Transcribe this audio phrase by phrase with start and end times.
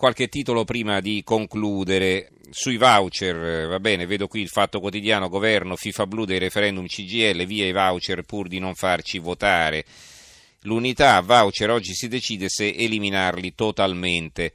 [0.00, 2.30] Qualche titolo prima di concludere.
[2.48, 7.44] Sui voucher, va bene, vedo qui il fatto quotidiano, governo, FIFA blu dei referendum CGL,
[7.44, 9.84] via i voucher pur di non farci votare.
[10.62, 14.54] L'unità voucher oggi si decide se eliminarli totalmente.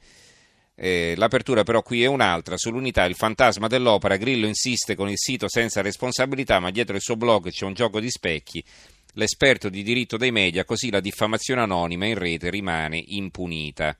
[0.74, 5.48] Eh, l'apertura però qui è un'altra, sull'unità il fantasma dell'opera, Grillo insiste con il sito
[5.48, 8.64] senza responsabilità, ma dietro il suo blog c'è un gioco di specchi,
[9.12, 13.96] l'esperto di diritto dei media, così la diffamazione anonima in rete rimane impunita.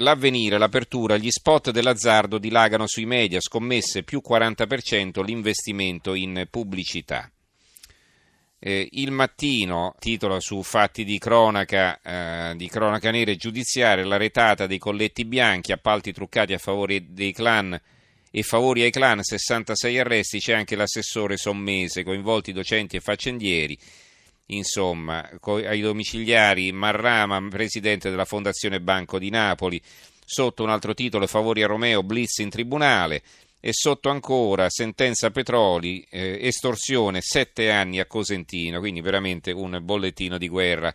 [0.00, 7.30] L'avvenire, l'apertura, gli spot dell'azzardo dilagano sui media, scommesse più 40% l'investimento in pubblicità.
[8.58, 14.16] Eh, il mattino titola su fatti di cronaca, eh, di cronaca nera e giudiziaria, la
[14.16, 17.78] retata dei colletti bianchi, appalti truccati a favore dei clan
[18.30, 23.78] e favori ai clan, 66 arresti, c'è anche l'assessore Sommese, coinvolti docenti e faccendieri
[24.54, 29.80] insomma, ai domiciliari Marrama, presidente della Fondazione Banco di Napoli,
[30.24, 33.22] sotto un altro titolo Favori a Romeo, Blitz in tribunale
[33.60, 40.38] e sotto ancora sentenza Petroli, eh, estorsione, sette anni a Cosentino, quindi veramente un bollettino
[40.38, 40.94] di guerra.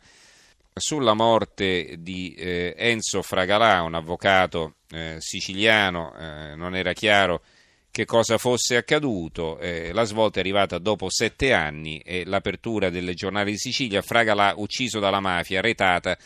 [0.78, 7.44] Sulla morte di eh, Enzo Fragalà, un avvocato eh, siciliano, eh, non era chiaro
[7.96, 9.58] che cosa fosse accaduto.
[9.58, 14.54] Eh, la svolta è arrivata dopo sette anni e l'apertura del giornale di Sicilia, Fragalà
[14.58, 16.18] ucciso dalla mafia, retata.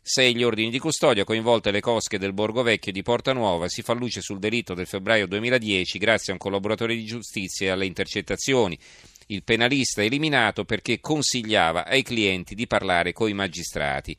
[0.00, 3.82] Sei gli ordini di custodia, coinvolte le cosche del Borgo Vecchio di Porta Nuova, si
[3.82, 7.86] fa luce sul delitto del febbraio 2010 grazie a un collaboratore di giustizia e alle
[7.86, 8.78] intercettazioni.
[9.26, 14.16] Il penalista eliminato perché consigliava ai clienti di parlare coi magistrati.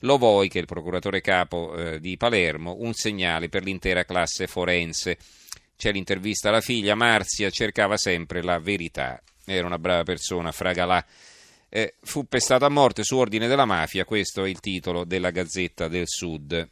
[0.00, 4.46] Lo vuoi che è il procuratore capo eh, di Palermo, un segnale per l'intera classe
[4.46, 5.16] forense.
[5.82, 11.04] C'è l'intervista alla figlia, Marzia cercava sempre la verità, era una brava persona, Fragalà.
[11.68, 15.88] Eh, fu pestato a morte su ordine della mafia, questo è il titolo della Gazzetta
[15.88, 16.70] del Sud.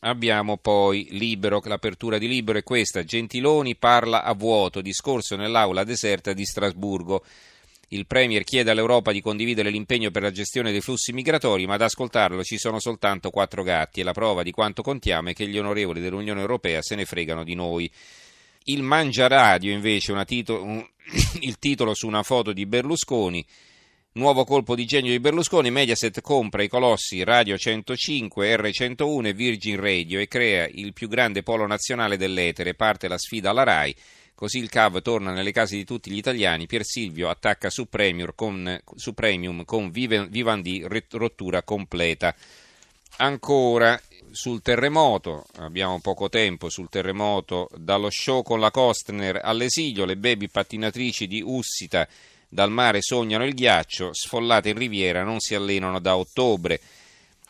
[0.00, 6.34] Abbiamo poi Libero, l'apertura di Libero è questa, Gentiloni parla a vuoto, discorso nell'aula deserta
[6.34, 7.24] di Strasburgo.
[7.88, 11.80] Il Premier chiede all'Europa di condividere l'impegno per la gestione dei flussi migratori, ma ad
[11.80, 15.56] ascoltarlo ci sono soltanto quattro gatti e la prova di quanto contiamo è che gli
[15.56, 17.90] onorevoli dell'Unione Europea se ne fregano di noi.
[18.64, 20.86] Il Mangia Radio invece, titolo, un,
[21.40, 23.44] il titolo su una foto di Berlusconi.
[24.14, 29.80] Nuovo colpo di genio di Berlusconi, Mediaset compra i colossi Radio 105, R101 e Virgin
[29.80, 32.74] Radio e crea il più grande polo nazionale dell'etere.
[32.74, 33.96] Parte la sfida alla RAI,
[34.34, 36.66] così il CAV torna nelle case di tutti gli italiani.
[36.66, 42.34] Pier Silvio attacca su Premium con, su Premium con Vivendi, rottura completa.
[43.16, 43.98] Ancora
[44.32, 50.48] sul terremoto, abbiamo poco tempo sul terremoto, dallo show con la Kostner all'esilio, le baby
[50.48, 52.08] pattinatrici di Ussita
[52.48, 56.80] dal mare sognano il ghiaccio, sfollate in riviera non si allenano da ottobre.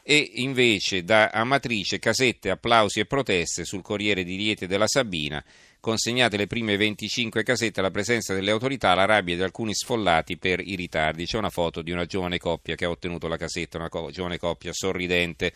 [0.04, 5.42] E invece da Amatrice, casette, applausi e proteste sul Corriere di Riete della Sabina,
[5.78, 10.60] consegnate le prime 25 casette alla presenza delle autorità, la rabbia di alcuni sfollati per
[10.60, 11.24] i ritardi.
[11.24, 14.72] C'è una foto di una giovane coppia che ha ottenuto la casetta, una giovane coppia
[14.72, 15.52] sorridente.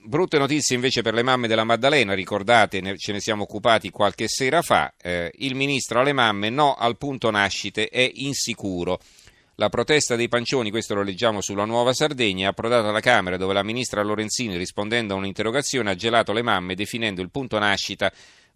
[0.00, 4.62] Brutte notizie invece per le mamme della Maddalena, ricordate, ce ne siamo occupati qualche sera
[4.62, 9.00] fa, eh, il ministro alle mamme no al punto nascite, è insicuro.
[9.56, 13.52] La protesta dei pancioni, questo lo leggiamo sulla Nuova Sardegna, è approdata alla Camera dove
[13.52, 18.10] la ministra Lorenzini, rispondendo a un'interrogazione, ha gelato le mamme definendo il punto nascita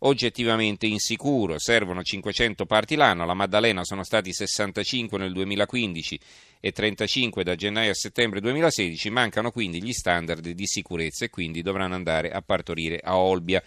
[0.05, 1.59] oggettivamente insicuro.
[1.59, 6.21] Servono 500 parti l'anno, la Maddalena sono stati 65 nel 2015
[6.65, 11.61] e 35 da gennaio a settembre 2016, mancano quindi gli standard di sicurezza e quindi
[11.61, 13.61] dovranno andare a partorire a Olbia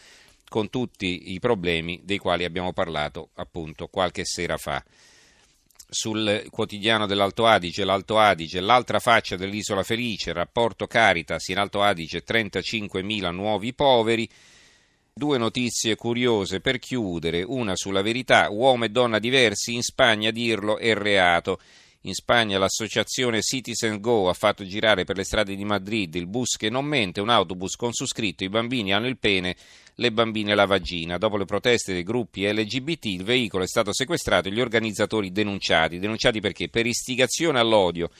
[0.48, 4.82] con tutti i problemi dei quali abbiamo parlato appunto qualche sera fa
[5.90, 12.24] sul quotidiano dell'Alto Adige, l'Alto Adige, l'altra faccia dell'isola felice, rapporto Caritas in Alto Adige
[12.24, 14.30] 35.000 nuovi poveri,
[15.18, 20.78] Due notizie curiose per chiudere, una sulla verità, uomo e donna diversi, in Spagna dirlo
[20.78, 21.58] è reato.
[22.06, 26.56] In Spagna l'associazione Citizen Go ha fatto girare per le strade di Madrid il bus
[26.56, 29.56] che non mente, un autobus con su scritto i bambini hanno il pene,
[29.96, 31.18] le bambine la vagina.
[31.18, 35.98] Dopo le proteste dei gruppi LGBT il veicolo è stato sequestrato e gli organizzatori denunciati.
[35.98, 36.70] Denunciati perché?
[36.70, 38.12] Per istigazione all'odio,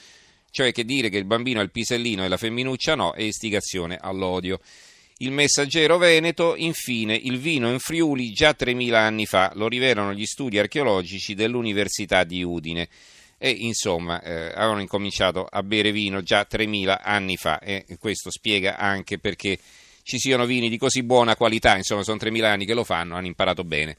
[0.50, 3.98] cioè che dire che il bambino è il pisellino e la femminuccia no, è istigazione
[4.00, 4.58] all'odio.
[5.18, 10.26] Il messaggero veneto, infine, il vino in Friuli già 3.000 anni fa, lo rivelano gli
[10.26, 12.88] studi archeologici dell'Università di Udine.
[13.38, 18.78] E insomma, eh, avevano incominciato a bere vino già 3.000 anni fa e questo spiega
[18.78, 19.58] anche perché
[20.02, 23.26] ci siano vini di così buona qualità, insomma sono 3.000 anni che lo fanno, hanno
[23.26, 23.96] imparato bene.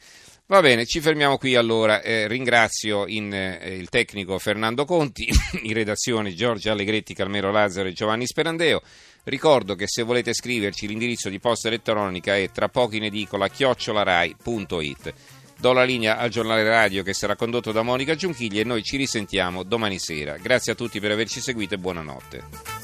[0.50, 2.02] Va bene, ci fermiamo qui allora.
[2.02, 5.28] Eh, ringrazio in, eh, il tecnico Fernando Conti,
[5.64, 8.82] in redazione Giorgio Allegretti, Calmero Lazzaro e Giovanni Sperandeo.
[9.26, 15.14] Ricordo che se volete scriverci l'indirizzo di posta elettronica è tra pochi in edicola chiocciolarai.it.
[15.60, 18.96] Do la linea al giornale radio che sarà condotto da Monica Giunchigli e noi ci
[18.96, 20.38] risentiamo domani sera.
[20.38, 22.77] Grazie a tutti per averci seguito e buonanotte.